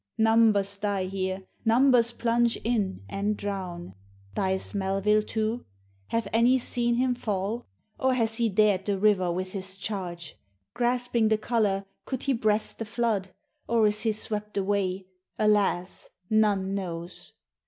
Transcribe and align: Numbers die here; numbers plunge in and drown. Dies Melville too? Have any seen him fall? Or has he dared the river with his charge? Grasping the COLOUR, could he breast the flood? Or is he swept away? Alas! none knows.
Numbers 0.17 0.79
die 0.79 1.05
here; 1.05 1.43
numbers 1.63 2.11
plunge 2.11 2.57
in 2.63 3.03
and 3.07 3.37
drown. 3.37 3.93
Dies 4.33 4.73
Melville 4.73 5.21
too? 5.21 5.63
Have 6.07 6.27
any 6.33 6.57
seen 6.57 6.95
him 6.95 7.13
fall? 7.13 7.67
Or 7.99 8.15
has 8.15 8.37
he 8.37 8.49
dared 8.49 8.85
the 8.85 8.97
river 8.97 9.31
with 9.31 9.51
his 9.51 9.77
charge? 9.77 10.39
Grasping 10.73 11.27
the 11.29 11.37
COLOUR, 11.37 11.85
could 12.05 12.23
he 12.23 12.33
breast 12.33 12.79
the 12.79 12.85
flood? 12.85 13.29
Or 13.67 13.85
is 13.85 14.01
he 14.01 14.11
swept 14.11 14.57
away? 14.57 15.05
Alas! 15.37 16.09
none 16.31 16.73
knows. 16.73 17.33